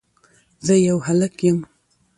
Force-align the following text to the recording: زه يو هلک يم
زه 0.65 0.73
يو 0.87 0.97
هلک 1.07 1.35
يم 1.47 1.57